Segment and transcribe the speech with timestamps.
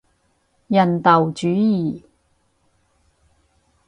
[0.65, 2.01] 人道主義